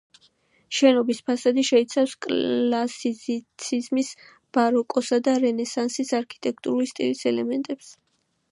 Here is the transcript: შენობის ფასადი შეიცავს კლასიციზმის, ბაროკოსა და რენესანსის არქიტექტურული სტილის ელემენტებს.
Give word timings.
შენობის 0.75 1.19
ფასადი 1.27 1.65
შეიცავს 1.67 2.15
კლასიციზმის, 2.27 4.09
ბაროკოსა 4.59 5.21
და 5.29 5.37
რენესანსის 5.47 6.13
არქიტექტურული 6.23 6.91
სტილის 6.95 7.23
ელემენტებს. 7.35 7.95